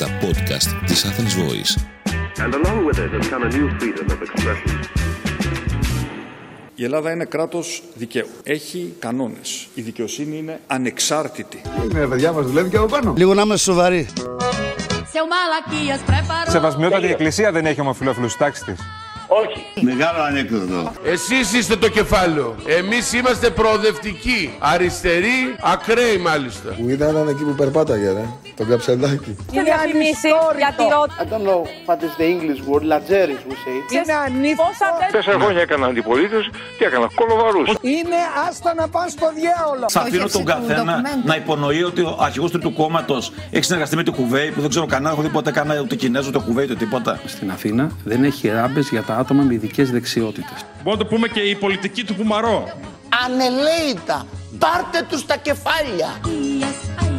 [0.00, 1.72] τα podcast της Athens Voice.
[2.44, 4.78] And along with it has come a new freedom of expression.
[6.74, 8.28] Η Ελλάδα είναι κράτος δικαίου.
[8.42, 9.68] Έχει κανόνες.
[9.74, 11.60] Η δικαιοσύνη είναι ανεξάρτητη.
[11.90, 13.14] Είναι παιδιά μας δουλεύει και από πάνω.
[13.16, 14.06] Λίγο να είμαστε σοβαροί.
[15.12, 16.50] Seu Malaquias preparou.
[16.50, 18.76] Σεβασμιότατη εκκλησία δεν έχει ομοφυλόφιλους τάξη
[19.74, 19.82] της.
[19.82, 20.92] Μεγάλο ανέκδοτο.
[21.04, 22.54] Εσείς είστε το κεφάλαιο.
[22.66, 24.54] Εμείς είμαστε προοδευτικοί.
[24.58, 26.70] Αριστεροί, ακραίοι μάλιστα.
[26.70, 28.24] Που ήταν εκεί που περπάταγε, ρε.
[28.56, 29.36] Το καψελάκι.
[29.52, 31.14] Και διαφημίσει για τη ρότα.
[31.22, 33.92] I don't know what is the English word, Lageris we say.
[33.92, 34.64] Είναι ανήθικο.
[35.12, 37.68] Τέσσερα χρόνια έκανα αντιπολίτες και έκανα κολοβαρούς.
[37.80, 39.84] Είναι άστα να πάνε στο διάολο.
[39.88, 44.02] Θα αφήνω τον καθένα να υπονοεί ότι ο αρχηγός του, του κόμματος έχει συνεργαστεί με
[44.02, 46.74] το κουβέι που δεν ξέρω κανένα, έχω δει ποτέ κανένα ούτε Κινέζο, ούτε κουβέι, ούτε
[46.74, 47.20] τίποτα.
[47.26, 50.64] Στην Αθήνα δεν έχει ράμπες για τα άτομα με ειδικές δεξιότητες.
[50.76, 52.58] Μπορούμε να το πούμε και η πολιτική του Πουμαρό.
[53.24, 54.26] Ανελαίητα.
[54.58, 56.20] Πάρτε τους τα κεφάλια.
[56.24, 57.18] Ai,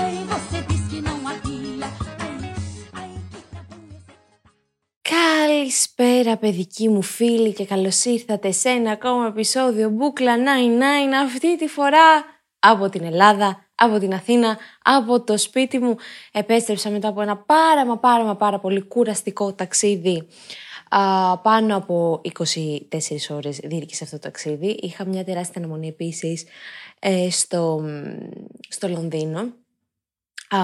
[0.00, 1.88] ai, você diz que não havia.
[2.20, 2.32] Ai,
[3.00, 3.96] ai, que cabeça.
[5.02, 10.40] Καλησπέρα παιδικοί μου φίλοι και καλώς ήρθατε σε ένα ακόμα επεισόδιο Μπούκλα 99
[11.24, 12.24] αυτή τη φορά
[12.58, 15.96] από την Ελλάδα, από την Αθήνα, από το σπίτι μου.
[16.32, 20.26] Επέστρεψα μετά από ένα πάρα μα πάρα μα πάρα πολύ κουραστικό ταξίδι.
[20.88, 22.80] Α, πάνω από 24
[23.30, 24.66] ώρες διήρκησε αυτό το ταξίδι.
[24.66, 26.44] Είχα μια τεράστια αναμονή επίσης
[26.98, 27.84] ε, στο,
[28.68, 29.40] στο Λονδίνο.
[30.48, 30.60] Α,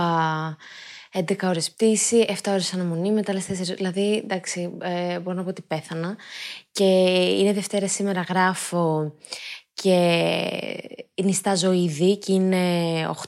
[1.15, 5.49] 11 ώρες πτήση, 7 ώρες αναμονή, μετά άλλες 4 δηλαδή, εντάξει, ε, μπορώ να πω
[5.49, 6.17] ότι πέθανα.
[6.73, 6.85] Και
[7.39, 9.15] είναι Δευτέρα σήμερα γράφω
[9.75, 9.97] και
[11.23, 12.59] νιστάζω ήδη και είναι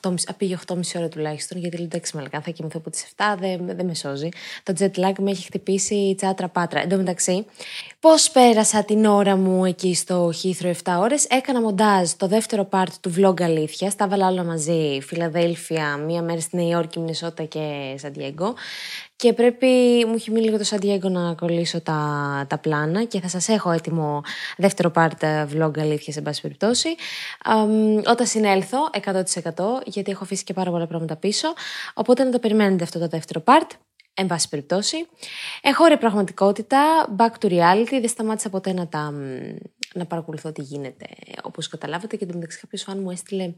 [0.02, 3.22] 8.30, α, πήγε 8.30 ώρα τουλάχιστον, γιατί λέω εντάξει μαλακά θα κοιμηθώ από τις 7,
[3.38, 4.28] δεν, δεν με σώζει.
[4.62, 6.80] Το jet lag με έχει χτυπήσει τσάτρα πάτρα.
[6.80, 7.46] Εν τω μεταξύ,
[8.04, 12.92] πώς πέρασα την ώρα μου εκεί στο Heathrow 7 ώρες, έκανα μοντάζ το δεύτερο part
[13.00, 17.94] του vlog αλήθεια, τα έβαλα όλα μαζί, Φιλαδέλφια, μία μέρα στη Νέα Υόρκη, Μινεσότα και
[17.98, 18.54] Σαντιέγκο.
[19.16, 19.66] Και πρέπει,
[20.06, 21.98] μου έχει μείνει λίγο το Σαντιέγκο να κολλήσω τα,
[22.48, 24.22] τα πλάνα και θα σας έχω έτοιμο
[24.56, 26.88] δεύτερο part ε, vlog αλήθεια σε πάση περιπτώσει.
[27.44, 29.22] Αμ, όταν συνέλθω 100%
[29.84, 31.48] γιατί έχω αφήσει και πάρα πολλά πράγματα πίσω.
[31.94, 33.76] Οπότε να το περιμένετε αυτό το δεύτερο part.
[34.16, 35.06] Εν πάση περιπτώσει.
[35.62, 39.18] Έχω ωραία πραγματικότητα, back to reality, δεν σταμάτησα ποτέ να, τα, μ,
[39.94, 41.06] να παρακολουθώ τι γίνεται
[41.42, 43.54] όπως καταλάβατε και εντωμεταξύ κάποιος φαν μου έστειλε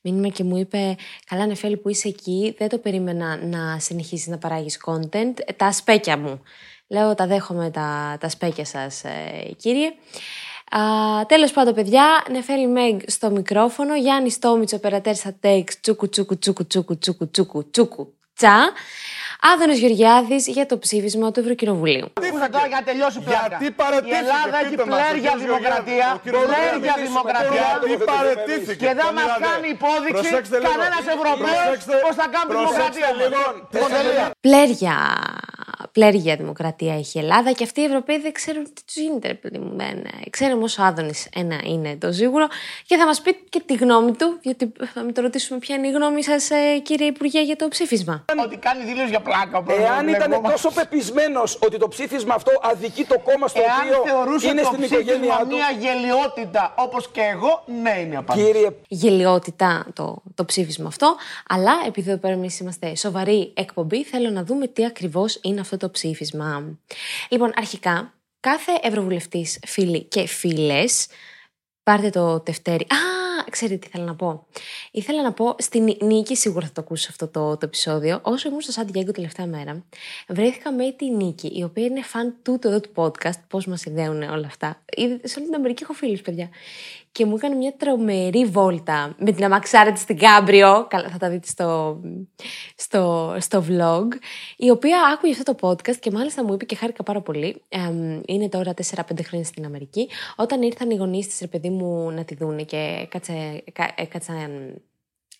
[0.00, 0.96] μήνυμα και μου είπε
[1.26, 5.72] καλά Νεφέλη που είσαι εκεί δεν το περίμενα να συνεχίσεις να παράγεις content, Ε, τα
[5.72, 6.42] σπέκια μου.
[6.88, 9.86] Λέω τα δέχομαι τα, τα σπέκια σας ε, κύριε.
[10.70, 10.80] Α,
[11.26, 16.38] τέλος πάντων παιδιά, Νεφέλη Μέγ στο μικρόφωνο, Γιάννης Στόμιτς, ο περατέρ στα τέξ, τσούκου τσούκου
[16.38, 18.72] τσούκου τσούκου τσούκου τσούκου τσούκου τσα.
[19.52, 22.06] Άδωνος Γεωργιάδης για το ψήφισμα του Ευρωκοινοβουλίου.
[22.32, 23.46] Πούσα τώρα για να τελειώσει πλάκα.
[23.50, 25.94] Γιατί παρετήθηκε, Η Ελλάδα έχει πείτε μας, πλέρια ο κύριος δημοκρατία.
[25.94, 27.66] Γεωργιάδης, ο κύριος Πλέρια Γεωργιάδης, δημοκρατία.
[27.90, 29.44] γιατί παρετήθηκε, Και δεν τον μας είδατε.
[29.48, 30.70] κάνει υπόδειξη Προσέξτε λίγο.
[30.72, 33.10] κανένας Ευρωπαίος Προσέξτε- πώς θα κάνει τη προσέξτε δημοκρατία.
[33.20, 33.44] λίγο.
[33.46, 33.72] μας.
[33.74, 34.26] Λοιπόν, τελεία.
[34.46, 34.96] Πλέρια,
[35.96, 39.34] πλέρια δημοκρατία έχει η Ελλάδα και αυτοί οι Ευρωπαίοι δεν ξέρουν τι τους γίνεται, ρε
[39.34, 39.70] παιδί μου.
[39.76, 42.46] Δεν ε, ξέρουμε όσο άδωνης ένα είναι το σίγουρο
[42.86, 45.86] και θα μας πει και τη γνώμη του, γιατί θα με το ρωτήσουμε ποια είναι
[45.86, 46.48] η γνώμη σας,
[46.82, 48.24] κύριε Υπουργέ, για το ψήφισμα.
[48.44, 49.58] Ότι κάνει δήλωση για πλάκα.
[49.58, 50.50] ο Εάν πρόεδρος ήταν Λεγόμα.
[50.50, 54.66] τόσο πεπισμένος ότι το ψήφισμα αυτό αδικεί το κόμμα στο Εάν οποίο θεωρούσε είναι το
[54.66, 55.46] στην ψήφισμα οικογένειά του.
[55.46, 58.46] μια γελιότητα όπως και εγώ, ναι είναι η απάντηση.
[58.46, 61.16] Κύριε Γελιότητα το, το ψήφισμα αυτό,
[61.48, 65.76] αλλά επειδή εδώ πέρα εμείς είμαστε σοβαρή εκπομπή, θέλω να δούμε τι ακριβώς είναι αυτό
[65.76, 66.78] το ψήφισμα.
[67.28, 71.06] Λοιπόν, αρχικά, κάθε ευρωβουλευτής, φίλοι και φίλες,
[71.82, 72.82] πάρτε το τευτέρι.
[72.82, 74.46] Α, ξέρετε τι ήθελα να πω.
[74.90, 78.20] Ήθελα να πω στην Νίκη, σίγουρα θα το ακούσει αυτό το, το επεισόδιο.
[78.22, 79.84] Όσο ήμουν στο Σαν Diego τελευταία μέρα,
[80.28, 83.40] βρέθηκα με τη Νίκη, η οποία είναι φαν τούτο εδώ του podcast.
[83.48, 84.82] Πώς μας ιδέουν όλα αυτά.
[84.96, 86.48] Ήδη σε όλη την Αμερική έχω φίλους, παιδιά.
[87.16, 90.86] Και μου έκανε μια τρομερή βόλτα με την αμαξάρα της στην Κάμπριο.
[90.90, 92.00] Καλά, θα τα δείτε στο,
[92.76, 94.06] στο, στο vlog.
[94.56, 97.62] Η οποία άκουγε αυτό το podcast και μάλιστα μου είπε και χάρηκα πάρα πολύ.
[97.68, 100.08] Εμ, είναι τώρα 4-5 χρόνια στην Αμερική.
[100.36, 104.74] Όταν ήρθαν οι γονείς της, ρε παιδί μου, να τη δούνε και κάτσε, κα, έκατσαν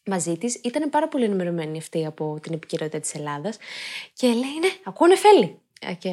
[0.07, 3.57] μαζί της, ήταν πάρα πολύ ενημερωμένη αυτή από την επικαιρότητα της Ελλάδας.
[4.13, 5.59] Και λέει: Ναι, ακούω νεφέλη.
[5.81, 6.11] Ε, Και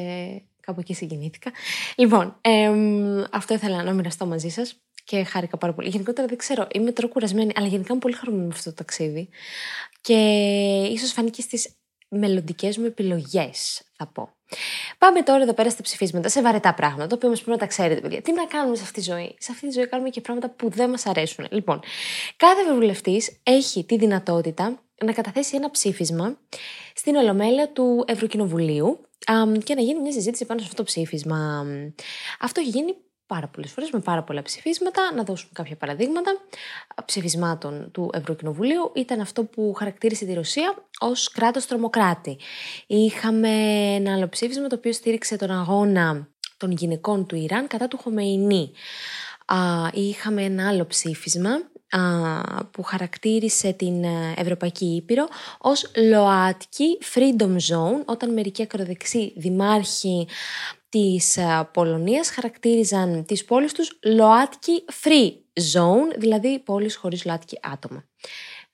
[0.60, 1.50] κάπου εκεί συγκινήθηκα.
[1.96, 5.88] Λοιπόν, εμ, αυτό ήθελα να μοιραστώ μαζί σας και χάρηκα πάρα πολύ.
[5.88, 9.28] Γενικότερα δεν ξέρω, είμαι τώρα κουρασμένη, αλλά γενικά είμαι πολύ χαρούμενη με αυτό το ταξίδι.
[10.00, 10.14] Και
[10.90, 11.76] ίσως φανήκε στις
[12.08, 14.28] μελλοντικές μου επιλογές, θα πω.
[14.98, 17.66] Πάμε τώρα εδώ πέρα στα ψηφίσματα, σε βαρετά πράγματα, το οποίο όμω πρέπει να τα
[17.66, 18.22] ξέρετε, παιδιά.
[18.22, 20.68] Τι να κάνουμε σε αυτή τη ζωή; Σε αυτή τη ζωή κάνουμε και πράγματα που
[20.68, 21.46] δεν μας αρέσουν.
[21.50, 21.80] Λοιπόν,
[22.36, 26.38] κάθε ευρωβουλευτής έχει τη δυνατότητα να καταθέσει ένα ψήφισμα
[26.94, 31.66] στην Ολομέλεια του Ευρωκοινοβουλίου αμ, και να γίνει μια συζήτηση πάνω σε αυτό το ψήφισμα.
[32.40, 32.94] Αυτό έχει γίνει
[33.26, 35.12] πάρα πολλές φορές με πάρα πολλά ψηφίσματα.
[35.14, 36.36] Να δώσουμε κάποια παραδείγματα
[37.04, 38.92] ψηφισμάτων του Ευρωκοινοβουλίου.
[38.94, 42.38] Ήταν αυτό που χαρακτήρισε τη Ρωσία ως κράτος τρομοκράτη.
[42.86, 43.48] Είχαμε
[43.94, 48.70] ένα άλλο ψήφισμα το οποίο στήριξε τον αγώνα των γυναικών του Ιράν κατά του Χομεϊνή.
[49.92, 51.50] Είχαμε ένα άλλο ψήφισμα
[52.70, 55.28] που χαρακτήρισε την ε, Ευρωπαϊκή Ήπειρο
[55.58, 60.28] ως ΛΟΑΤΚΙ Freedom Zone, όταν μερικοί ακροδεξοί δημάρχοι
[60.94, 65.32] της ε, Πολωνίας χαρακτήριζαν τις πόλεις τους ΛΟΑΤΚΙ Free
[65.72, 68.04] Zone, δηλαδή πόλεις χωρίς ΛΟΑΤΚΙ άτομα.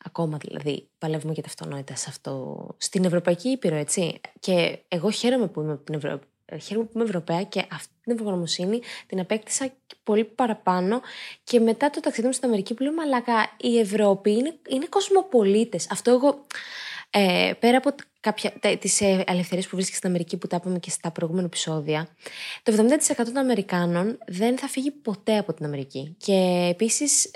[0.04, 4.20] Ακόμα δηλαδή παλεύουμε για τα αυτονόητα σε αυτό, στην Ευρωπαϊκή Ήπειρο, έτσι.
[4.40, 6.28] Και εγώ χαίρομαι που είμαι από την Ευρωπαϊκή
[6.60, 9.72] χαίρομαι που είμαι Ευρωπαία και αυτή την ευγνωμοσύνη την απέκτησα
[10.02, 11.00] πολύ παραπάνω
[11.44, 15.90] και μετά το ταξίδι μου στην Αμερική που λέω μαλάκα η Ευρώπη είναι, είναι κοσμοπολίτες.
[15.90, 16.46] Αυτό εγώ
[17.10, 17.90] ε, πέρα από
[18.20, 22.08] κάποια, τις ε, ελευθερίες που βρίσκεις στην Αμερική που τα είπαμε και στα προηγούμενα επεισόδια,
[22.62, 26.16] το 70% των Αμερικάνων δεν θα φύγει ποτέ από την Αμερική.
[26.18, 27.30] Και επίσης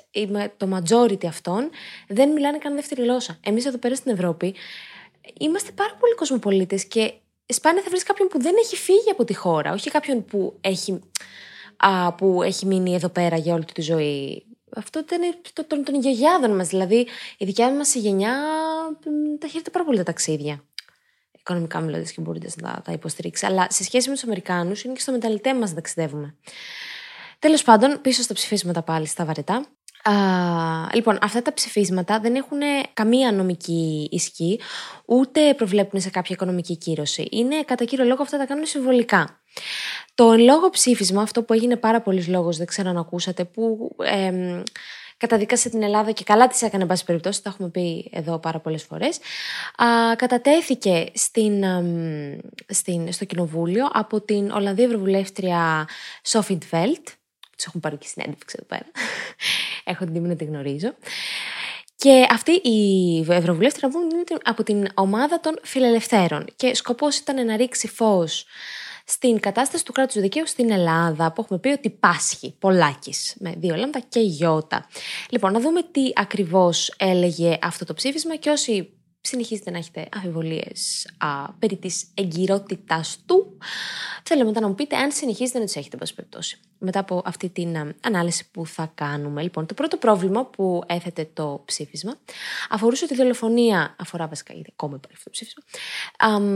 [0.56, 1.70] το majority αυτών
[2.08, 3.38] δεν μιλάνε καν δεύτερη γλώσσα.
[3.40, 4.54] Εμείς εδώ πέρα στην Ευρώπη
[5.38, 7.12] είμαστε πάρα πολύ κοσμοπολίτες και
[7.46, 11.00] σπάνια θα βρεις κάποιον που δεν έχει φύγει από τη χώρα, όχι κάποιον που έχει,
[11.76, 14.46] α, που έχει μείνει εδώ πέρα για όλη του τη ζωή.
[14.76, 15.20] Αυτό ήταν
[15.52, 16.68] το, των, των γιαγιάδων μας.
[16.68, 17.06] Δηλαδή,
[17.38, 18.38] η δικιά μας γενιά
[19.38, 20.64] τα χαίρεται πάρα πολύ τα ταξίδια.
[21.38, 23.46] Οικονομικά μιλώντας και μπορείτε να τα, τα υποστηρίξει.
[23.46, 26.34] Αλλά σε σχέση με τους Αμερικάνους, είναι και στο μεταλλητέ μας να ταξιδεύουμε.
[27.38, 29.66] Τέλος πάντων, πίσω στα ψηφίσματα πάλι, στα βαρετά.
[30.08, 30.14] Α,
[30.94, 32.58] λοιπόν, αυτά τα ψηφίσματα δεν έχουν
[32.92, 34.60] καμία νομική ισχύ,
[35.04, 37.28] ούτε προβλέπουν σε κάποια οικονομική κύρωση.
[37.30, 39.40] Είναι κατά κύριο λόγο αυτά τα κάνουν συμβολικά.
[40.14, 43.96] Το εν λόγω ψήφισμα, αυτό που έγινε πάρα πολλοί λόγος, δεν ξέρω αν ακούσατε, που
[44.04, 44.62] ε,
[45.16, 48.58] καταδίκασε την Ελλάδα και καλά τη έκανε, εν πάση περιπτώσει, τα έχουμε πει εδώ πάρα
[48.58, 49.18] πολλές φορές.
[50.16, 51.64] Κατατέθηκε στην,
[52.68, 55.88] στην, στο Κοινοβούλιο από την Ολλανδία Ευρωβουλεύτρια
[56.22, 57.08] Σόφιντ Βέλτ,
[57.56, 58.90] τους έχουν πάρει και συνέντευξη εδώ πέρα.
[59.92, 60.94] Έχω την τιμή να τη γνωρίζω.
[61.96, 66.44] Και αυτή η Ευρωβουλεύτρια είναι από την ομάδα των φιλελευθέρων.
[66.56, 68.46] Και σκοπός ήταν να ρίξει φως
[69.04, 73.74] στην κατάσταση του κράτους δικαίου στην Ελλάδα, που έχουμε πει ότι πάσχει πολλάκι με δύο
[73.74, 74.86] λάμδα και γιώτα.
[75.30, 78.93] Λοιπόν, να δούμε τι ακριβώς έλεγε αυτό το ψήφισμα και όσοι
[79.26, 81.08] συνεχίζετε να έχετε αμφιβολίες
[81.58, 83.58] περί της εγκυρότητάς του,
[84.22, 87.48] θέλω μετά να μου πείτε αν συνεχίζετε να τις έχετε, πάση περιπτώσει, μετά από αυτή
[87.48, 89.42] την ανάλυση που θα κάνουμε.
[89.42, 92.14] Λοιπόν, το πρώτο πρόβλημα που έθετε το ψήφισμα
[92.68, 95.62] αφορούσε τη δολοφονία, αφορά βασικά ήδη ακόμα υπάρχει αυτό το ψήφισμα,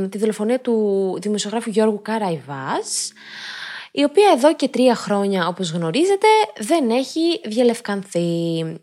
[0.04, 3.12] α, τη δολοφονία του δημοσιογράφου Γιώργου Καραϊβάς,
[3.92, 6.26] η οποία εδώ και τρία χρόνια, όπως γνωρίζετε,
[6.58, 8.20] δεν έχει διαλευκανθεί.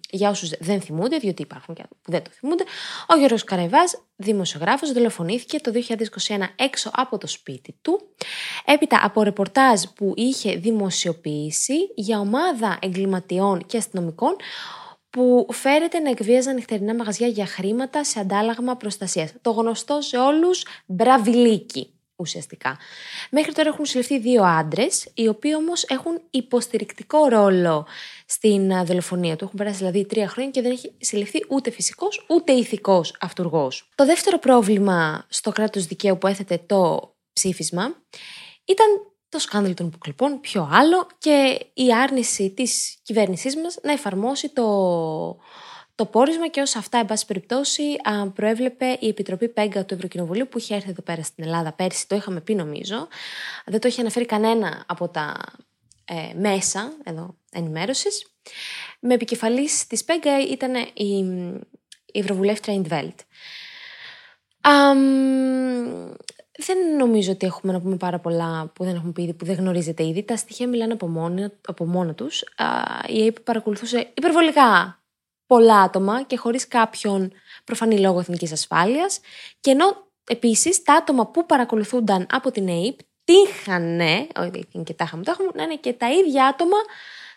[0.10, 2.64] Για όσους δεν θυμούνται, διότι υπάρχουν και που δεν το θυμούνται,
[3.08, 8.02] ο Γιώργος Καραϊβάς, δημοσιογράφος, δολοφονήθηκε το 2021 έξω από το σπίτι του,
[8.66, 14.36] έπειτα από ρεπορτάζ που είχε δημοσιοποιήσει για ομάδα εγκληματιών και αστυνομικών,
[15.10, 19.34] που φέρεται να εκβίαζαν νυχτερινά μαγαζιά για χρήματα σε αντάλλαγμα προστασίας.
[19.42, 22.78] Το γνωστό σε όλους μπραβιλίκι ουσιαστικά.
[23.32, 27.88] Μέχρι τώρα έχουν συλληφθεί δύο άντρες, οι οποίοι όμως έχουν υποστηρικτικό ρόλο
[28.26, 29.44] στην ε, δολοφονία του.
[29.44, 33.90] Έχουν περάσει δηλαδή τρία χρόνια και δεν έχει συλληφθεί ούτε φυσικός ούτε ηθικός αυτούργος.
[33.96, 37.96] Το δεύτερο πρόβλημα στο κράτος δικαίου που έθετε το ψήφισμα
[38.66, 38.88] ήταν
[39.30, 44.66] το σκάνδαλο των υποκλοπών, πιο άλλο και η άρνηση της κυβέρνησής μας να εφαρμόσει το
[45.96, 47.84] το πόρισμα και ως αυτά, εν πάση περιπτώσει,
[48.34, 52.16] προέβλεπε η Επιτροπή Πέγκα του Ευρωκοινοβουλίου που είχε έρθει εδώ πέρα στην Ελλάδα πέρσι, το
[52.16, 53.08] είχαμε πει νομίζω.
[53.66, 55.36] Δεν το είχε αναφέρει κανένα από τα
[56.06, 58.28] ε, μέσα εδώ, ενημέρωσης.
[59.00, 61.18] Με επικεφαλής της Πέγκα ήταν η,
[62.06, 63.20] η Ευρωβουλεύτρια Ιντβέλτ.
[66.58, 69.56] δεν νομίζω ότι έχουμε να πούμε πάρα πολλά που δεν έχουμε πει ήδη, που δεν
[69.56, 70.24] γνωρίζετε ήδη.
[70.24, 72.42] Τα στοιχεία μιλάνε από, μόνα, από μόνα τους.
[73.08, 75.00] η ΑΕΠ παρακολουθούσε υπερβολικά
[75.48, 77.32] πολλά άτομα και χωρίς κάποιον
[77.64, 79.20] προφανή λόγο εθνικής ασφάλειας
[79.60, 85.04] και ενώ επίσης τα άτομα που παρακολουθούνταν από την ΑΕΠ τύχανε, όχι είναι και τα
[85.04, 86.78] είχαμε, το να είναι και τα ίδια άτομα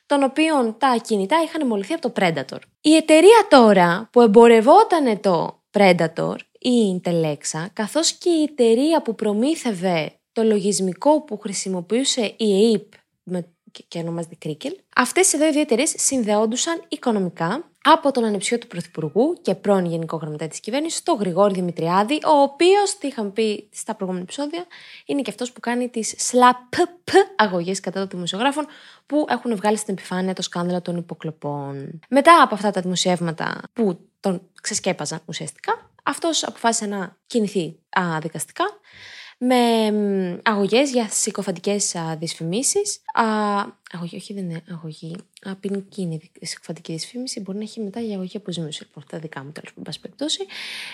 [0.06, 2.58] των οποίων τα κινητά είχαν μολυθεί από το Predator.
[2.80, 10.12] Η εταιρεία τώρα που εμπορευόταν το Predator, η Intelexa, καθώς και η εταιρεία που προμήθευε
[10.32, 13.52] το λογισμικό που χρησιμοποιούσε η ΑΕΠ με
[13.88, 14.76] και ονομάζεται Κρίκελ.
[14.96, 20.16] Αυτές εδώ οι δύο εταιρείες συνδεόντουσαν οικονομικά από τον ανεψιό του Πρωθυπουργού και πρώην Γενικό
[20.16, 24.66] Γραμματέα της Κυβέρνησης, τον Γρηγόρη Δημητριάδη, ο οποίος, τι είχαμε πει στα προηγούμενα επεισόδια,
[25.06, 26.56] είναι και αυτός που κάνει τις σλαπ
[27.36, 28.66] αγωγές κατά των δημοσιογράφων
[29.06, 32.00] που έχουν βγάλει στην επιφάνεια το σκάνδαλο των υποκλοπών.
[32.08, 38.64] Μετά από αυτά τα δημοσιεύματα που τον ξεσκέπαζαν ουσιαστικά, αυτός αποφάσισε να κινηθεί α, δικαστικά
[39.38, 43.00] με αγωγές για συκοφαντικές α, δυσφημίσεις.
[43.14, 43.24] Α,
[43.92, 48.00] αγωγή, όχι δεν είναι αγωγή, α, ποινική είναι η συκοφαντική δυσφήμιση, μπορεί να έχει μετά
[48.00, 50.46] για αγωγή αποζημίωση, λοιπόν, τα δικά μου τέλος, πάση περιπτώσει.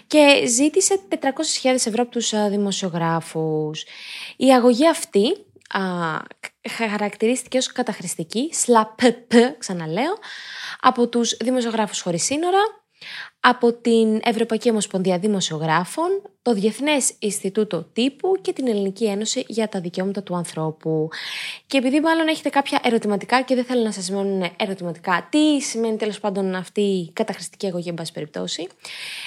[0.06, 3.84] Και ζήτησε 400.000 ευρώ από τους α, δημοσιογράφους.
[4.36, 5.36] Η αγωγή αυτή
[5.68, 5.80] α,
[6.70, 9.00] χαρακτηρίστηκε ως καταχρηστική, σλαππ,
[9.58, 10.18] ξαναλέω,
[10.80, 12.83] από τους δημοσιογράφους χωρίς σύνορα,
[13.40, 19.80] από την Ευρωπαϊκή Ομοσπονδία Δημοσιογράφων, το Διεθνές Ινστιτούτο Τύπου και την Ελληνική Ένωση για τα
[19.80, 21.08] Δικαιώματα του Ανθρώπου.
[21.66, 25.96] Και επειδή μάλλον έχετε κάποια ερωτηματικά και δεν θέλω να σας σημαίνουν ερωτηματικά, τι σημαίνει
[25.96, 28.68] τέλος πάντων αυτή η καταχρηστική αγωγή, εν πάση περιπτώσει.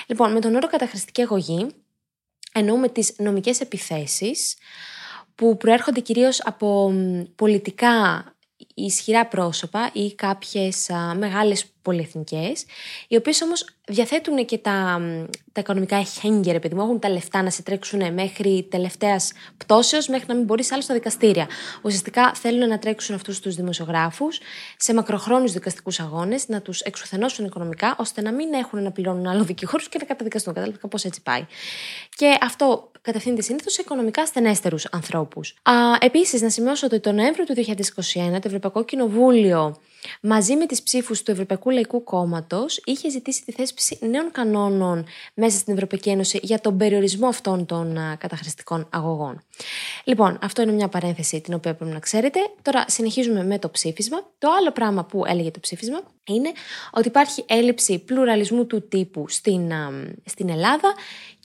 [0.07, 1.67] Λοιπόν, με τον όρο καταχρηστική αγωγή
[2.53, 4.57] εννοούμε τις νομικές επιθέσεις
[5.35, 6.93] που προέρχονται κυρίως από
[7.35, 8.25] πολιτικά
[8.85, 12.65] ισχυρά πρόσωπα ή κάποιες α, μεγάλες πολυεθνικές,
[13.07, 15.01] οι οποίες όμως διαθέτουν και τα,
[15.51, 20.25] τα οικονομικά εχέγγυα, επειδή μου, έχουν τα λεφτά να σε τρέξουν μέχρι τελευταίας πτώσεως, μέχρι
[20.27, 21.47] να μην μπορείς άλλο στα δικαστήρια.
[21.81, 24.39] Ουσιαστικά θέλουν να τρέξουν αυτούς τους δημοσιογράφους
[24.77, 29.43] σε μακροχρόνιους δικαστικούς αγώνες, να τους εξουθενώσουν οικονομικά, ώστε να μην έχουν να πληρώνουν άλλο
[29.43, 30.53] δικηγόρους και να καταδικαστούν.
[30.53, 31.45] Κατάλαβα πώς έτσι πάει.
[32.15, 35.55] Και αυτό κατευθύνεται συνήθως σε οικονομικά στενέστερου ανθρώπους.
[35.99, 39.75] Επίσης, να σημειώσω ότι το Νοέμβριο του 2021 το Ευρωπαϊκό Κοινοβούλιο
[40.21, 45.57] μαζί με τις ψήφους του Ευρωπαϊκού Λαϊκού Κόμματος είχε ζητήσει τη θέσπιση νέων κανόνων μέσα
[45.57, 49.41] στην Ευρωπαϊκή Ένωση για τον περιορισμό αυτών των καταχρηστικών αγωγών.
[50.03, 52.39] Λοιπόν, αυτό είναι μια παρένθεση την οποία πρέπει να ξέρετε.
[52.61, 54.17] Τώρα συνεχίζουμε με το ψήφισμα.
[54.37, 56.51] Το άλλο πράγμα που έλεγε το ψήφισμα είναι
[56.91, 59.71] ότι υπάρχει έλλειψη πλουραλισμού του τύπου στην,
[60.25, 60.93] στην Ελλάδα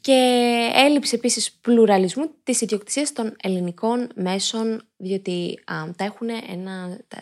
[0.02, 5.58] και έλλειψη επίσης πλουραλισμού της ιδιοκτησίας των ελληνικών μέσων, διότι
[5.96, 7.20] τα, έχουν ένα, τα,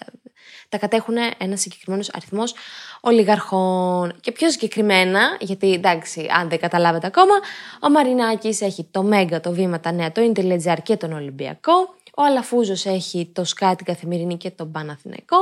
[0.69, 2.55] τα κατέχουν ένας συγκεκριμένος αριθμός
[3.01, 4.13] ολιγαρχών.
[4.21, 7.35] Και πιο συγκεκριμένα, γιατί εντάξει, αν δεν καταλάβετε ακόμα,
[7.81, 11.95] ο Μαρινάκης έχει το Μέγκα, το Βήμα, τα Νέα, το Ιντελετζαρ και τον Ολυμπιακό.
[12.17, 15.37] Ο Αλαφούζος έχει το Σκάι, την Καθημερινή και τον Παναθηναϊκό.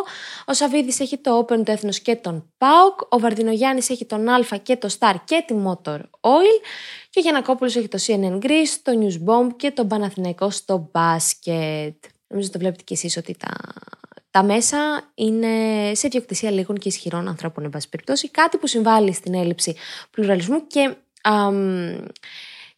[0.47, 3.01] Ο Σαββίδης έχει το Open, το Έθνος και τον ΠΑΟΚ.
[3.09, 6.61] Ο Βαρδινογιάννης έχει τον Α και το Star και τη Motor Oil.
[7.11, 11.95] Και ο Γιανακόπουλος έχει το CNN Greece, το News Bomb και τον Παναθηναϊκό στο μπάσκετ.
[12.27, 13.49] Νομίζω το βλέπετε κι εσείς ότι τα
[14.39, 15.49] τα μέσα είναι
[15.95, 19.77] σε ιδιοκτησία λίγων και ισχυρών ανθρώπων, εν πάση περιπτώσει, κάτι που συμβάλλει στην έλλειψη
[20.11, 20.97] πλουραλισμού και,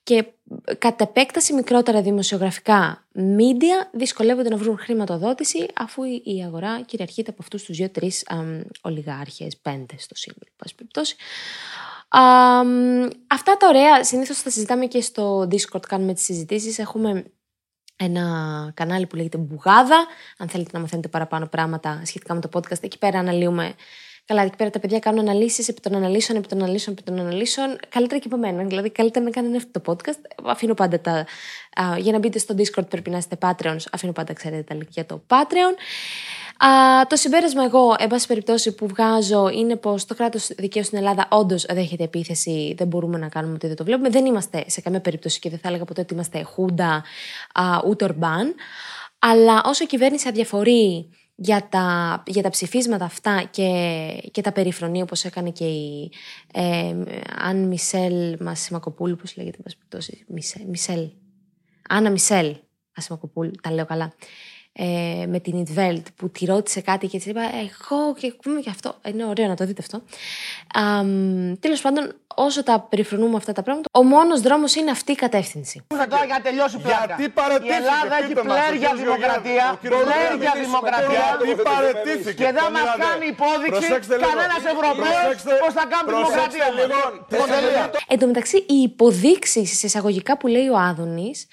[0.03, 0.25] και
[0.79, 7.63] κατ' επέκταση μικρότερα δημοσιογραφικά μίντια δυσκολεύονται να βρουν χρηματοδότηση αφού η αγορά κυριαρχείται από αυτούς
[7.63, 8.27] τους δύο-τρεις
[8.81, 11.17] ολιγάρχες, πέντες στο σύνολο, εν πάση περιπτώσει.
[13.27, 17.25] αυτά τα ωραία συνήθως τα συζητάμε και στο Discord, κάνουμε τις συζητήσεις, έχουμε
[18.05, 18.25] ένα
[18.75, 20.07] κανάλι που λέγεται Μπουγάδα.
[20.39, 23.75] Αν θέλετε να μαθαίνετε παραπάνω πράγματα σχετικά με το podcast, εκεί πέρα αναλύουμε.
[24.25, 27.21] Καλά, εκεί πέρα τα παιδιά κάνουν αναλύσεις επί των αναλύσεων, επί των αναλύσεων, επί των
[27.21, 27.79] αναλύσεων.
[27.89, 28.65] Καλύτερα και από μένα.
[28.65, 30.45] Δηλαδή, καλύτερα να κάνουν αυτό το podcast.
[30.45, 31.27] Αφήνω πάντα τα.
[31.83, 33.85] Α, για να μπείτε στο Discord πρέπει να είστε Patreons.
[33.93, 35.75] Αφήνω πάντα, ξέρετε, τα link για το Patreon.
[36.65, 40.99] Α, το συμπέρασμα εγώ, εν πάση περιπτώσει, που βγάζω είναι πως το κράτος δικαίου στην
[40.99, 42.75] Ελλάδα όντως δέχεται επίθεση.
[42.77, 44.09] Δεν μπορούμε να κάνουμε ότι δεν το βλέπουμε.
[44.09, 47.05] Δεν είμαστε σε καμία περίπτωση και δεν θα έλεγα ποτέ ότι είμαστε χούντα
[47.87, 48.55] ούτε ορμπάν.
[49.19, 53.71] Αλλά όσο η κυβέρνηση αδιαφορεί για τα, για τα ψηφίσματα αυτά και,
[54.31, 56.13] και τα περιφρονεί όπως έκανε και η
[56.53, 56.95] ε,
[57.39, 59.59] Αν Μισελ Μασιμακοπούλου, πώς λέγεται,
[60.27, 61.09] Μισελ, Μισελ,
[61.89, 62.57] Άννα Μισελ
[62.97, 64.13] Μασιμακοπούλου, τα λέω καλά
[64.73, 68.71] ε, με την Ιντβέλτ που τη ρώτησε κάτι και της είπα εγώ και πούμε και
[68.71, 68.95] αυτό.
[69.07, 70.03] Είναι ωραίο να το δείτε αυτό.
[71.61, 75.83] Τέλος πάντων, όσο τα περιφρονούμε αυτά τα πράγματα, ο μόνος δρόμος είναι αυτή η κατεύθυνση.
[75.87, 77.15] Τώρα για να τελειώσει πλάκα.
[77.19, 77.33] Γιατί
[77.67, 79.79] Η Ελλάδα έχει πλέρια δημοκρατία.
[79.81, 81.25] Πλέρια δημοκρατία.
[81.45, 82.45] Γιατί παρετήθηκε.
[82.45, 83.89] Και δεν μας κάνει υπόδειξη
[84.27, 86.67] κανένας Ευρωπαίος πώς θα κάνει δημοκρατία.
[88.07, 91.47] Εν τω μεταξύ, οι υποδείξεις εισαγωγικά που λέει ο Άδωνης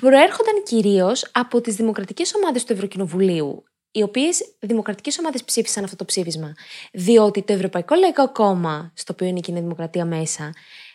[0.00, 6.04] προέρχονταν κυρίως από τις δημοκρατικές ομάδες του Ευρωκοινοβουλίου, οι οποίες δημοκρατικές ομάδες ψήφισαν αυτό το
[6.04, 6.54] ψήφισμα.
[6.92, 10.52] Διότι το Ευρωπαϊκό Λαϊκό Κόμμα, στο οποίο είναι η κοινή δημοκρατία μέσα,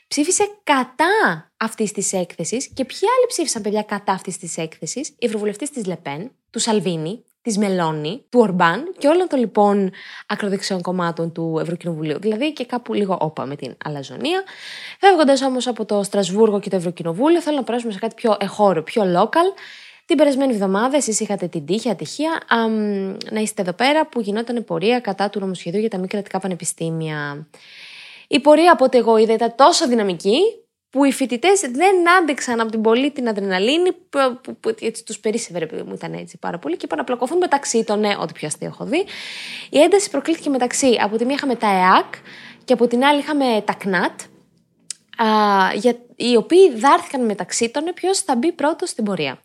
[0.07, 2.67] ψήφισε κατά αυτής της έκθεσης.
[2.67, 7.23] Και ποιοι άλλοι ψήφισαν, παιδιά, κατά αυτής της έκθεσης, η Ευρωβουλευτή της Λεπέν, του Σαλβίνη,
[7.45, 9.91] της Μελώνη, του Ορμπάν και όλων των λοιπόν
[10.27, 12.19] ακροδεξιών κομμάτων του Ευρωκοινοβουλίου.
[12.19, 14.43] Δηλαδή και κάπου λίγο όπα με την αλαζονία.
[14.99, 18.83] Φεύγοντας όμως από το Στρασβούργο και το Ευρωκοινοβούλιο, θέλω να περάσουμε σε κάτι πιο εχώρο,
[18.83, 19.59] πιο local.
[20.05, 22.41] Την περασμένη εβδομάδα εσείς είχατε την τύχη, ατυχία,
[23.31, 27.47] να είστε εδώ πέρα που γινόταν πορεία κατά του νομοσχεδίου για τα μη κρατικά πανεπιστήμια.
[28.27, 30.39] Η πορεία από ό,τι εγώ είδα ήταν τόσο δυναμική
[30.95, 35.19] που οι φοιτητές δεν άντεξαν από την πολύ την αδρεναλίνη που, που, που έτσι τους
[35.19, 38.47] περίσσευε, μου ήταν έτσι πάρα πολύ και είπαν να πλακωθούν μεταξύ των, ναι, ό,τι πιο
[38.47, 39.05] αστείο έχω δει.
[39.69, 42.13] Η ένταση προκλήθηκε μεταξύ, από τη μία είχαμε τα ΕΑΚ
[42.63, 44.19] και από την άλλη είχαμε τα ΚΝΑΤ.
[45.17, 45.27] α,
[45.73, 49.39] για, οι οποίοι δάρθηκαν μεταξύ των ποιος θα μπει πρώτος στην πορεία.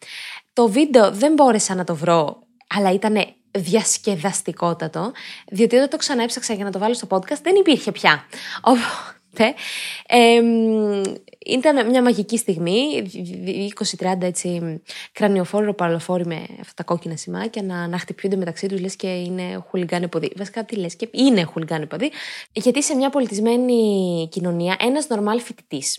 [0.52, 2.38] Το βίντεο δεν μπόρεσα να το βρω,
[2.76, 5.12] αλλά ήταν διασκεδαστικότατο,
[5.50, 8.24] διότι όταν το ξαναέψαξα για να το βάλω στο podcast δεν υπήρχε πια.
[9.32, 9.54] Οπότε,
[10.06, 10.40] ε,
[11.46, 13.02] ήταν μια μαγική στιγμή,
[13.98, 14.80] 20-30 έτσι
[15.12, 19.64] κρανιοφόρο παραλοφόροι με αυτά τα κόκκινα σημάκια να, να χτυπιούνται μεταξύ τους, λες και είναι
[19.68, 20.32] χουλιγκάνε ποδί.
[20.36, 22.10] Βασικά, τι λες, και είναι χουλιγκάνε ποδί.
[22.52, 25.98] Γιατί σε μια πολιτισμένη κοινωνία, ένας νορμάλ φοιτητής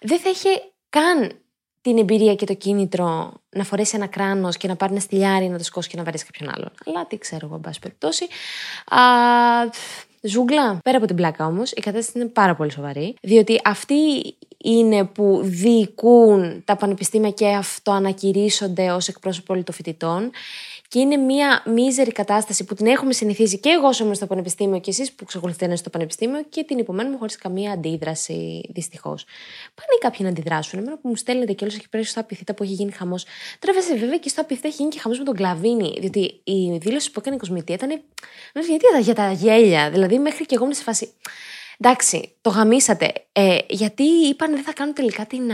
[0.00, 0.48] δεν θα είχε
[0.88, 1.32] καν
[1.80, 5.58] την εμπειρία και το κίνητρο να φορέσει ένα κράνος και να πάρει ένα στυλιάρι να
[5.58, 6.72] το σκώσει και να βαρέσει κάποιον άλλον.
[6.86, 8.26] Αλλά τι ξέρω εγώ, εν πάση περιπτώσει.
[8.86, 9.00] Α,
[10.22, 10.78] ζούγκλα.
[10.82, 13.14] Πέρα από την πλάκα όμως, η κατάσταση είναι πάρα πολύ σοβαρή.
[13.22, 13.94] Διότι αυτοί
[14.62, 20.30] είναι που διοικούν τα πανεπιστήμια και αυτοανακηρύσσονται ως εκπρόσωπο όλων των φοιτητών.
[20.92, 24.80] Και είναι μια μίζερη κατάσταση που την έχουμε συνηθίσει και εγώ όσο είμαι στο πανεπιστήμιο
[24.80, 29.24] και εσείς που ξεκολουθείτε να είστε στο πανεπιστήμιο και την υπομένουμε χωρίς καμία αντίδραση, δυστυχώς.
[29.74, 30.78] Πάνε κάποιοι να αντιδράσουν.
[30.78, 33.24] Εμένα που μου στέλνετε και όλο έχει πέσει στο απειθήτα που έχει γίνει χαμός.
[33.58, 35.96] Τώρα βέβαια και στο απειθήτα έχει γίνει και χαμός με τον Κλαβίνη.
[36.00, 38.02] Διότι η δήλωση που έκανε η Κοσμητή ήταν.
[38.54, 39.90] Γιατί για τα γέλια.
[39.90, 41.12] Δηλαδή μέχρι και εγώ είμαι σε φάση.
[41.84, 43.12] Εντάξει, το γαμίσατε.
[43.32, 45.50] Ε, γιατί είπαν δεν θα κάνουν τελικά την,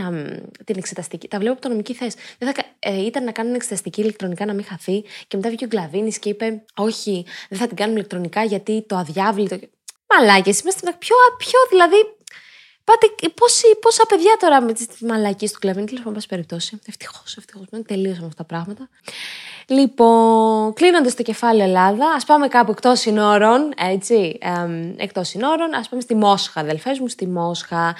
[0.65, 1.27] την εξεταστική.
[1.27, 2.17] Τα βλέπω από το νομική θέση.
[2.37, 5.01] Δεν θα, ε, ήταν να κάνουν εξεταστική ηλεκτρονικά να μην χαθεί.
[5.27, 8.95] Και μετά βγήκε ο Γκλαβίνης και είπε: Όχι, δεν θα την κάνουμε ηλεκτρονικά γιατί το
[8.95, 9.59] αδιάβλητο.
[10.09, 11.95] Μαλάκες, είμαστε πιο, πιο δηλαδή.
[12.83, 16.79] Πάτε, πόσοι, πόσα παιδιά τώρα με τις μαλακίες του Κλαβίνη, τέλο πάντων, περιπτώσει.
[16.85, 17.65] Ευτυχώς, ευτυχώς.
[17.85, 18.89] Τελείωσαμε αυτά τα πράγματα.
[19.71, 24.37] Λοιπόν, κλείνοντας το κεφάλαιο Ελλάδα, ας πάμε κάπου εκτός συνόρων, έτσι,
[24.97, 27.95] εκτός συνόρων, ας πάμε στη Μόσχα, αδελφές μου, στη Μόσχα.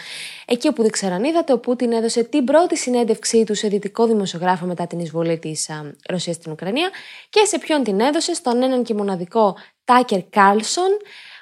[0.46, 4.06] Εκεί όπου δεν ξέρω αν είδατε, ο Πούτιν έδωσε την πρώτη συνέντευξή του σε δυτικό
[4.06, 5.70] δημοσιογράφο μετά την εισβολή της
[6.10, 6.90] Ρωσίας στην Ουκρανία
[7.30, 10.90] και σε ποιον την έδωσε, στον έναν και μοναδικό Τάκερ Κάλσον,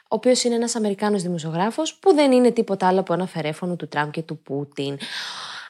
[0.04, 3.88] ο οποίος είναι ένας Αμερικάνος δημοσιογράφος που δεν είναι τίποτα άλλο από ένα φερέφωνο του
[3.88, 4.98] Τραμπ και του Πούτιν.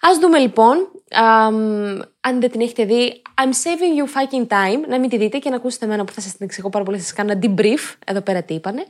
[0.02, 0.78] Α δούμε λοιπόν,
[2.20, 5.50] αν δεν την έχετε δει, I'm saving you fucking time, να μην τη δείτε και
[5.50, 8.22] να ακούσετε εμένα που θα σας την εξηγώ πάρα πολύ, σας κάνω ένα debrief, εδώ
[8.22, 8.86] πέρα τι είπανε.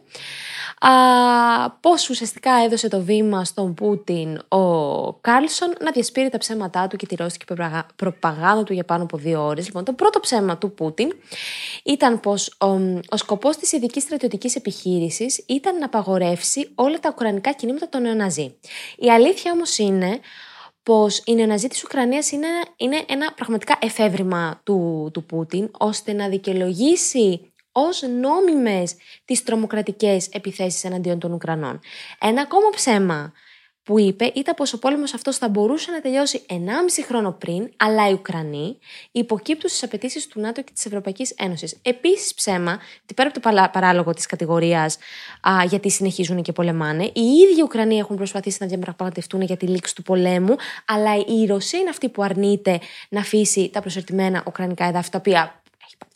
[1.80, 7.06] Πώς ουσιαστικά έδωσε το βήμα στον Πούτιν ο Κάρλσον να διασπείρει τα ψέματά του και
[7.06, 7.46] τη ρώσικη
[7.96, 9.66] προπαγάνδα του για πάνω από δύο ώρες.
[9.66, 11.14] Λοιπόν, το πρώτο ψέμα του Πούτιν
[11.84, 12.68] ήταν πως ο,
[13.10, 18.56] ο σκοπός της ειδικής στρατιωτικής επιχείρησης ήταν να απαγορεύσει όλα τα ουκρανικά κινήματα των νεοναζί.
[18.98, 20.20] Η αλήθεια όμως είναι
[20.88, 22.48] πως η νεοναζί της Ουκρανίας είναι,
[22.78, 28.96] είναι ένα πραγματικά εφεύρημα του, του Πούτιν, ώστε να δικαιολογήσει ως νόμιμες
[29.26, 31.80] τις τρομοκρατικές επιθέσεις εναντίον των Ουκρανών.
[32.20, 33.34] Ένα ακόμα ψέμα
[33.88, 36.56] που είπε ήταν πως ο πόλεμος αυτός θα μπορούσε να τελειώσει 1,5
[37.06, 38.78] χρόνο πριν, αλλά οι Ουκρανοί
[39.12, 41.78] υποκύπτουν στις απαιτήσεις του ΝΑΤΟ και της Ευρωπαϊκής Ένωσης.
[41.82, 44.98] Επίσης ψέμα, ότι πέρα από το παράλογο της κατηγορίας
[45.42, 49.96] α, γιατί συνεχίζουν και πολεμάνε, οι ίδιοι Ουκρανοί έχουν προσπαθήσει να διαπραγματευτούν για τη λήξη
[49.96, 55.10] του πολέμου, αλλά η Ρωσία είναι αυτή που αρνείται να αφήσει τα προσερτημένα ουκρανικά εδάφη,
[55.10, 55.62] τα οποία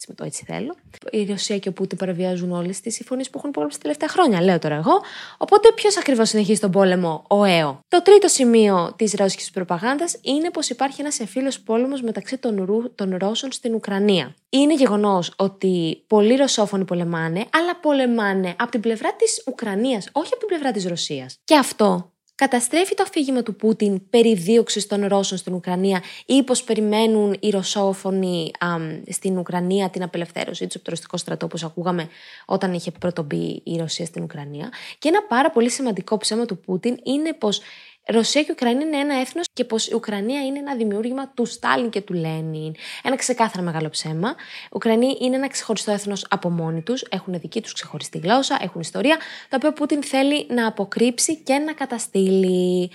[0.07, 0.75] με το έτσι θέλω.
[1.11, 4.41] Η Ρωσία και ο Πούτιν παραβιάζουν όλες τις συμφωνίες που έχουν υπογράψει τα τελευταία χρόνια,
[4.41, 5.01] λέω τώρα εγώ.
[5.37, 7.79] Οπότε ποιος ακριβώς συνεχίζει τον πόλεμο, ο ΕΟ.
[7.87, 12.95] Το τρίτο σημείο της ρώσικης προπαγάνδας είναι πως υπάρχει ένας εμφύλιος πόλεμος μεταξύ των, Ρου,
[12.95, 14.35] των Ρώσων στην Ουκρανία.
[14.49, 20.39] Είναι γεγονός ότι πολλοί Ρωσόφωνοι πολεμάνε, αλλά πολεμάνε από την πλευρά της Ουκρανίας, όχι από
[20.39, 21.37] την πλευρά της Ρωσίας.
[21.43, 22.11] Και αυτό
[22.41, 27.49] καταστρέφει το αφήγημα του Πούτιν περί δίωξης των Ρώσων στην Ουκρανία ή πως περιμένουν οι
[27.49, 28.67] Ρωσόφωνοι α,
[29.10, 32.10] στην Ουκρανία την απελευθέρωση του από το ρωσικό στρατό, όπως ακούγαμε
[32.45, 34.69] όταν είχε πρωτομπεί η Ρωσία στην Ουκρανία.
[34.99, 37.62] Και ένα πάρα πολύ σημαντικό ψέμα του Πούτιν είναι πως
[38.05, 41.89] Ρωσία και Ουκρανία είναι ένα έθνος και πως η Ουκρανία είναι ένα δημιούργημα του Στάλιν
[41.89, 42.75] και του Λένιν.
[43.03, 44.29] Ένα ξεκάθαρα μεγάλο ψέμα.
[44.29, 48.81] Οι Ουκρανοί είναι ένα ξεχωριστό έθνος από μόνοι τους, έχουν δική τους ξεχωριστή γλώσσα, έχουν
[48.81, 49.17] ιστορία,
[49.49, 52.91] τα οποία ο Πούτιν θέλει να αποκρύψει και να καταστήλει.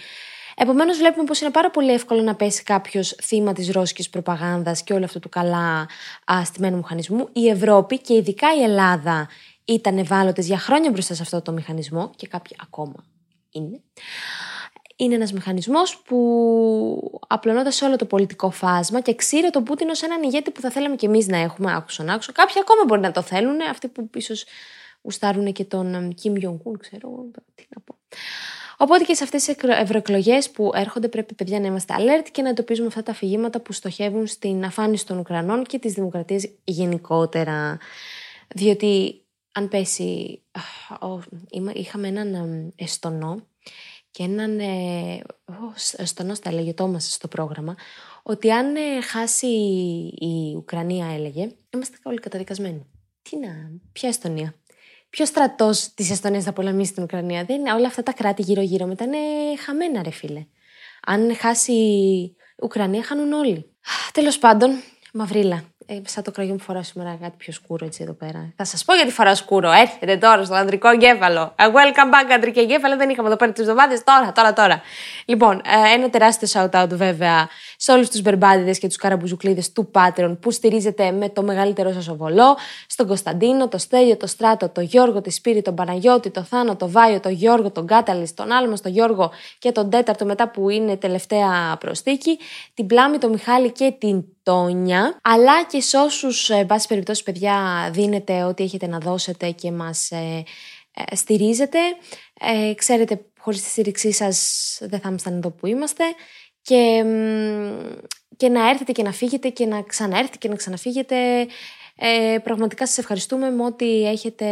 [0.57, 4.92] Επομένως, βλέπουμε πως είναι πάρα πολύ εύκολο να πέσει κάποιος θύμα της ρώσικης προπαγάνδας και
[4.92, 5.88] όλου αυτού του καλά
[6.45, 7.29] στημένου μηχανισμού.
[7.33, 9.29] Η Ευρώπη και ειδικά η Ελλάδα
[9.64, 13.05] ήταν ευάλωτες για χρόνια μπροστά σε αυτό το μηχανισμό και κάποιοι ακόμα
[13.51, 13.81] είναι
[14.97, 20.03] είναι ένας μηχανισμός που απλωνόταν σε όλο το πολιτικό φάσμα και ξύρε τον Πούτιν ως
[20.03, 22.33] έναν ηγέτη που θα θέλαμε και εμείς να έχουμε άκουσον άκουσο.
[22.33, 24.45] Κάποιοι ακόμα μπορεί να το θέλουν, αυτοί που ίσως
[25.03, 27.95] γουστάρουν και τον Κιμ Jong-un, ξέρω τι να πω.
[28.79, 32.49] Οπότε και σε αυτές τις ευρωεκλογές που έρχονται, πρέπει παιδιά να είμαστε alert και να
[32.49, 37.79] εντοπίζουμε αυτά τα αφηγήματα που στοχεύουν στην αφάνιση των Ουκρανών και της δημοκρατίας γενικότερα.
[38.55, 40.43] Διότι αν πέσει.
[41.73, 43.47] Είχαμε έναν Εστονό
[44.17, 45.23] και έναν ε,
[46.05, 47.77] στον Όστα έλεγε Τόμας στο πρόγραμμα
[48.23, 49.47] ότι αν ε, χάσει
[50.19, 52.87] η Ουκρανία έλεγε είμαστε όλοι καταδικασμένοι.
[53.23, 53.49] Τι να,
[53.93, 54.55] ποια Εστονία.
[55.11, 57.45] Ποιο στρατός της Εστονίας θα πολεμήσει την Ουκρανία.
[57.45, 59.17] Δεν είναι, όλα αυτά τα κράτη γύρω-γύρω μετά είναι
[59.65, 60.47] χαμένα, ρε φίλε.
[61.07, 63.71] Αν χάσει η Ουκρανία, χάνουν όλοι.
[64.13, 64.71] Τέλος πάντων,
[65.13, 65.65] μαυρίλα.
[65.88, 68.53] Ε, σαν το κραγιό μου φοράω σήμερα κάτι πιο σκούρο έτσι εδώ πέρα.
[68.57, 69.70] Θα σας πω γιατί φοράω σκούρο.
[69.72, 71.55] Έρχεται τώρα στο ανδρικό εγκέφαλο.
[71.59, 72.96] A welcome back, αντρικό εγκέφαλο.
[72.96, 74.05] Δεν είχαμε εδώ πέρα τις εβδομάδες.
[74.05, 74.81] Τώρα, τώρα, τώρα.
[75.25, 79.90] Λοιπόν, ε, ένα τεράστιο shout out βέβαια σε όλους τους μπερμπάδιδε και τους καραμπουζουκλίδες του
[79.94, 82.57] Patreon που στηρίζετε με το μεγαλύτερο σας οβολό.
[82.87, 86.90] Στον Κωνσταντίνο, το Στέλιο, το Στράτο, το Γιώργο, τη Σπύρη, τον Παναγιώτη, το Θάνο, το
[86.90, 90.96] Βάιο, το Γιώργο, τον Κάταλης, τον Άλμα, τον Γιώργο και τον Τέταρτο μετά που είναι
[90.96, 92.38] τελευταία προστίκη.
[92.75, 97.89] Την Πλάμη, τον Μιχάλη και την Τόνια, αλλά και σε όσους, εν πάση περιπτώσει, παιδιά,
[97.93, 100.45] δίνετε ό,τι έχετε να δώσετε και μας ε,
[100.95, 101.79] ε, στηρίζετε.
[102.41, 106.05] Ε, ξέρετε, χωρίς τη στήριξή σας δεν θα ήμασταν εδώ που είμαστε
[106.62, 107.05] και,
[108.37, 111.47] και να έρθετε και να φύγετε και να ξαναέρθετε και να ξαναφύγετε.
[111.99, 114.47] Ε, πραγματικά σας ευχαριστούμε με ό,τι έχετε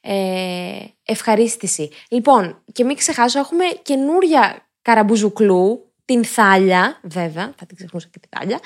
[0.00, 1.90] ε, ευχαρίστηση.
[2.08, 8.28] Λοιπόν, και μην ξεχάσω, έχουμε καινούρια καραμπουζουκλού την Θάλια, βέβαια, θα την ξεχνούσα και την
[8.38, 8.60] Θάλια,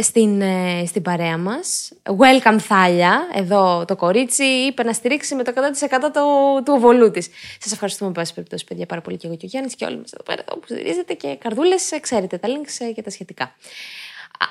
[0.00, 1.92] στην, ε, στην παρέα μας.
[2.02, 7.28] Welcome Θάλια, εδώ το κορίτσι, είπε να στηρίξει με το 100% του, του οβολού της.
[7.58, 10.12] Σας ευχαριστούμε πάση περιπτώσει, παιδιά, πάρα πολύ και εγώ και ο Γιάννης και όλοι μας
[10.12, 13.54] εδώ πέρα, όπου στηρίζετε και καρδούλες, ε, ξέρετε τα links και τα σχετικά.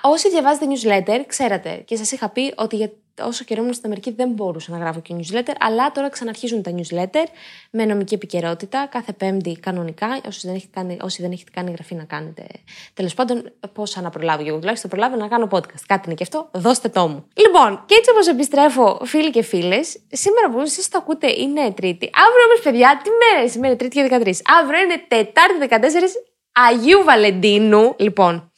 [0.02, 4.12] Όσοι διαβάζετε newsletter, ξέρατε και σας είχα πει ότι για όσο καιρό ήμουν στην Αμερική
[4.12, 7.26] δεν μπορούσα να γράφω και newsletter, αλλά τώρα ξαναρχίζουν τα newsletter
[7.72, 10.22] με νομική επικαιρότητα κάθε Πέμπτη κανονικά.
[10.28, 12.46] Όσοι δεν έχετε κάνει, όσοι δεν έχετε κάνει γραφή να κάνετε.
[12.94, 14.44] Τέλος πάντων, πώς να προλάβω.
[14.48, 15.84] Εγώ τουλάχιστον προλάβω να κάνω podcast.
[15.88, 17.28] Κάτι είναι και αυτό, δώστε το μου.
[17.34, 22.10] Λοιπόν, και έτσι όπως επιστρέφω, φίλοι και φίλες, σήμερα που εσείς το ακούτε είναι Τρίτη.
[22.14, 24.42] Αύριο όμως, παιδιά, τι μέρα είναι σήμερα, Τρίτη και 13.
[24.62, 26.16] Αύριο είναι Τετάρτη 14
[26.52, 27.96] Αγίου Βαλεντίνου.
[27.98, 28.52] Λοιπόν,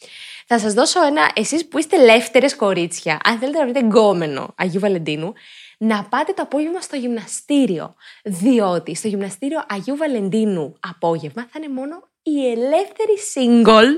[0.54, 4.80] θα σας δώσω ένα, εσείς που είστε ελεύθερε κορίτσια, αν θέλετε να βρείτε γκόμενο Αγίου
[4.80, 5.34] Βαλεντίνου,
[5.78, 7.96] να πάτε το απόγευμα στο γυμναστήριο.
[8.24, 13.90] Διότι στο γυμναστήριο Αγίου Βαλεντίνου απόγευμα θα είναι μόνο η ελεύθερη single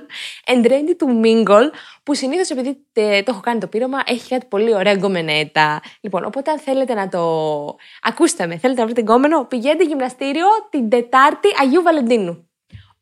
[0.51, 1.69] and ready to mingle
[2.03, 5.81] που συνήθως επειδή το έχω κάνει το πείραμα έχει κάτι πολύ ωραία γκομενέτα.
[6.01, 7.19] Λοιπόν, οπότε αν θέλετε να το...
[8.01, 12.47] Ακούστε με, θέλετε να βρείτε γκόμενο, πηγαίνετε γυμναστήριο την Τετάρτη Αγίου Βαλεντίνου.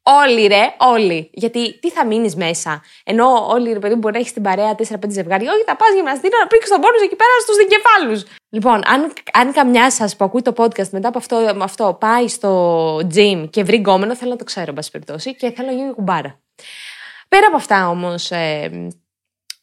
[0.04, 1.30] Όλοι ρε, όλοι.
[1.34, 5.10] Γιατί τι θα μείνεις μέσα; Ενώ όλοι ρε παιδί μπορεί να έχεις την παρέα 4-5
[5.10, 5.52] ζευγάρια.
[5.52, 8.24] Όχι, θα πας γυμναστήριο να πρίξεις τον πόνο εκεί πέρα στους δικεφάλους.
[8.50, 12.96] Λοιπόν, αν, αν καμιάς σας που ακούει το podcast μετά από αυτό, αυτό πάει στο
[12.98, 15.94] gym και βρει γκόμενο, θέλω να το ξέρω, εν πάση περιπτώσει, και θέλω να γίνει
[15.94, 16.40] κουμπάρα.
[17.28, 18.90] Πέρα από αυτά όμως, ε,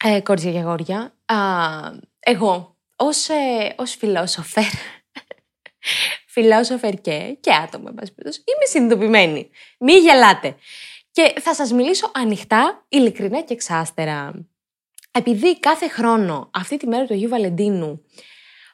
[0.04, 1.36] ε, κορίτσια και αγόρια, α,
[2.18, 4.64] εγώ ως ε, ως φιλόσοφερ
[6.38, 9.50] φιλόσοφερ και, και άτομο, εν πάση περιπτώσει, είμαι συνειδητοποιημένη.
[9.78, 10.56] Μη γελάτε.
[11.12, 14.32] Και θα σας μιλήσω ανοιχτά, ειλικρινά και εξάστερα.
[15.10, 18.04] Επειδή κάθε χρόνο, αυτή τη μέρα του Αγίου Βαλεντίνου,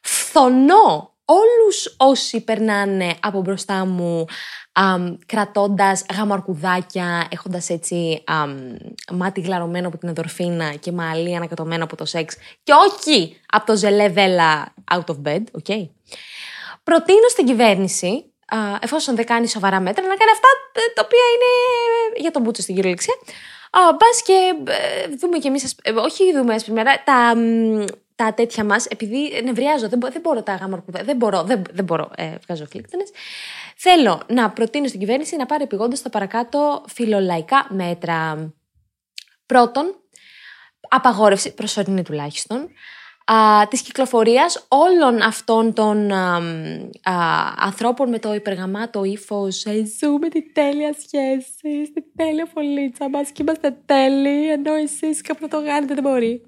[0.03, 4.27] φθονώ όλους όσοι περνάνε από μπροστά μου
[4.73, 8.35] κρατώντα κρατώντας γαμαρκουδάκια, έχοντας έτσι α,
[9.13, 13.77] μάτι γλαρωμένο από την ενδορφίνα και μαλλί ανακατωμένο από το σεξ και όχι από το
[13.77, 15.89] ζελέ βέλα out of bed, okay?
[16.85, 18.33] Προτείνω στην κυβέρνηση,
[18.81, 21.51] εφόσον δεν κάνει σοβαρά μέτρα, να κάνει αυτά ε, τα οποία είναι
[22.21, 23.15] για τον Μπούτσο στην κυριολεξία.
[23.99, 27.35] Μπας και ε, δούμε κι εμείς, ε, όχι δούμε σήμερα, τα,
[28.15, 32.11] τα τέτοια μας, επειδή νευριάζω, δεν, δεν μπορώ τα γάμα δεν μπορώ, δεν, δεν μπορώ,
[32.17, 33.11] ε, βγάζω φλίκτενες.
[33.77, 38.53] Θέλω να προτείνω στην κυβέρνηση να πάρει επιγόντως τα παρακάτω φιλολαϊκά μέτρα.
[39.47, 39.95] Πρώτον,
[40.89, 42.69] απαγόρευση, προσωρινή τουλάχιστον,
[43.25, 46.41] α, της κυκλοφορίας όλων αυτών των α,
[47.57, 49.47] ανθρώπων με το υπεργαμάτο ύφο.
[49.65, 55.49] «Ε, ζούμε τη τέλεια σχέση, τη τέλεια φωλίτσα μας και είμαστε τέλειοι, ενώ εσείς κάπου
[55.49, 56.43] το κάνετε δεν μπορεί.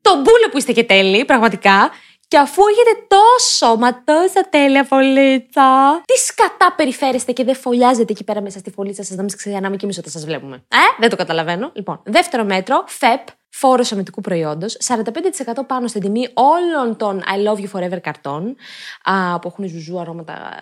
[0.00, 1.90] Το μπούλε που είστε και τέλειοι, πραγματικά,
[2.28, 8.24] και αφού έχετε τόσο, μα τόσα τέλεια φωλίτσα, τι σκατά περιφέρεστε και δεν φωλιάζετε εκεί
[8.24, 10.56] πέρα μέσα στη φωλίτσα σας να μην ξεγανάμε και εμείς όταν σας βλέπουμε.
[10.56, 11.70] Ε, δεν το καταλαβαίνω.
[11.74, 17.60] Λοιπόν, δεύτερο μέτρο, ΦΕΠ, φόρος σωματικού προϊόντος, 45% πάνω στην τιμή όλων των I love
[17.60, 18.56] you forever καρτών,
[19.02, 20.52] α, που έχουν ζουζού, αρώματα,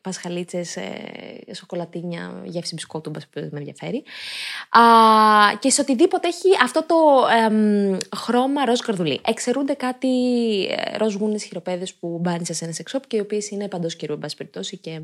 [0.00, 4.04] πασχαλίτσες, ε, σοκολατίνια, γεύση μπισκότου, με ενδιαφέρει.
[4.70, 4.80] Α,
[5.58, 9.20] και σε οτιδήποτε έχει αυτό το ε, χρώμα ροζ καρδουλί.
[9.26, 10.08] Εξαιρούνται κάτι
[10.64, 14.12] ε, ροζ γούνες χειροπέδες που μπάνεις σε ένα σεξόπ και οι οποίες είναι παντός καιρού,
[14.12, 15.00] εν πάση περιπτώσει, και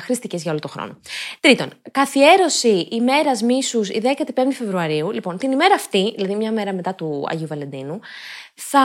[0.00, 0.98] χρηστικέ για όλο τον χρόνο.
[1.40, 5.10] Τρίτον, καθιέρωση ημέρας μίσους η 15η Φεβρουαρίου.
[5.10, 8.00] Λοιπόν, την ημέρα αυτή, δηλαδή μια μέρα μετά του Αγίου Βαλεντίνου,
[8.54, 8.84] θα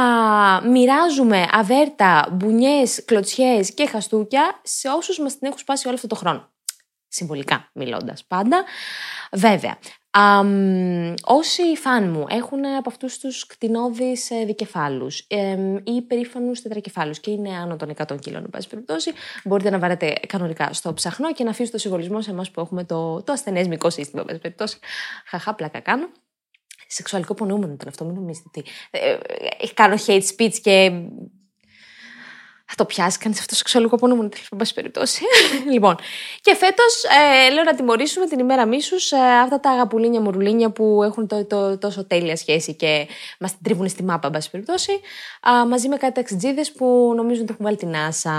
[0.65, 6.15] μοιράζουμε αβέρτα, μπουνιές, κλωτσιές και χαστούκια σε όσους μας την έχουν σπάσει όλο αυτό το
[6.15, 6.49] χρόνο.
[7.07, 8.63] συμβολικά μιλώντας πάντα.
[9.31, 9.77] Βέβαια,
[10.09, 17.19] αμ, όσοι φαν μου έχουν από αυτούς τους κτηνώδεις ε, δικεφάλους εμ, ή περήφανους τετρακεφάλους
[17.19, 19.11] και είναι άνω των 100 κιλών, εν πάση περιπτώσει,
[19.43, 22.83] μπορείτε να βαρέτε κανονικά στο ψαχνό και να αφήσετε το συμβολισμό σε εμάς που έχουμε
[22.83, 24.79] το, το ασθενές μικό σύστημα, εν πάση περιπτώσει.
[25.25, 26.07] Χαχά, πλάκα κάνω.
[26.87, 28.61] Σεξουαλικό πονοούμενο ήταν αυτό, μην νομίζετε τι.
[28.91, 29.17] Ε, ε,
[29.59, 30.91] ε, κάνω hate speech και
[32.69, 35.21] θα το πιάσει κανείς αυτό το σεξουαλικό πονοούμενο, τέλος πάντων, πάση περιπτώσει.
[35.73, 35.95] λοιπόν,
[36.41, 41.03] και φέτος ε, λέω να τιμωρήσουμε την ημέρα μίσους ε, αυτά τα αγαπουλίνια μουρουλίνια που
[41.03, 43.07] έχουν το, το, τόσο τέλεια σχέση και
[43.39, 44.91] μας την τρίβουν στη μάπα, πάση περιπτώσει,
[45.49, 48.33] α, μαζί με κάτι ταξιτζίδες που νομίζουν ότι έχουν βάλει την άσα.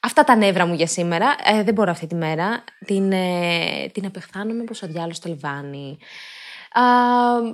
[0.00, 1.34] Αυτά τα νεύρα μου για σήμερα.
[1.44, 2.64] Ε, δεν μπορώ αυτή τη μέρα.
[2.86, 5.98] Την, ε, την απεχθάνομαι πως ο διάλογος το λιβάνι.
[6.76, 6.82] Α,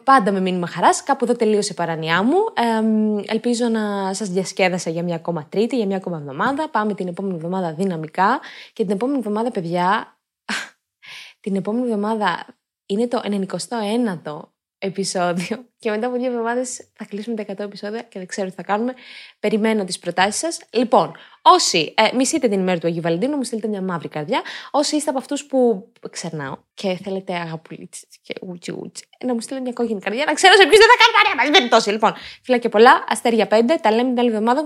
[0.04, 1.02] πάντα με μήνυμα χαράς.
[1.02, 2.37] Κάπου εδώ τελείωσε η παράνοιά μου.
[2.54, 6.68] Ε, ελπίζω να σας διασκέδασα για μια ακόμα τρίτη, για μια ακόμα εβδομάδα.
[6.68, 8.40] Πάμε την επόμενη εβδομάδα δυναμικά.
[8.72, 10.18] Και την επόμενη εβδομάδα, παιδιά,
[11.40, 12.46] την επόμενη εβδομάδα
[12.87, 14.40] είναι το 99ο
[14.80, 15.64] επεισόδιο.
[15.78, 18.62] Και μετά από δύο εβδομάδες θα κλείσουμε τα 100 επεισόδια και δεν ξέρω τι θα
[18.62, 18.94] κάνουμε.
[19.40, 20.58] Περιμένω τις προτάσεις σας.
[20.70, 21.12] Λοιπόν,
[21.42, 24.42] όσοι ε, μισείτε την ημέρα του Αγίου Βαλεντίνου, μου στείλετε μια μαύρη καρδιά.
[24.70, 29.64] Όσοι είστε από αυτούς που ξερνάω και θέλετε αγαπουλίτσι και ούτσι ούτσι, να μου στείλετε
[29.64, 31.50] μια κόκκινη καρδιά, να ξέρω σε ποιους δεν θα κάνω παρέα μαζί.
[31.50, 31.90] περιπτώσει.
[31.90, 32.12] Λοιπόν,
[32.42, 34.64] φίλα και πολλά, αστέρια 5, τα λέμε την άλλη εβδομάδα.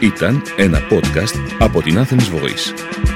[0.00, 3.15] Ήταν ένα podcast από την Athens Voice.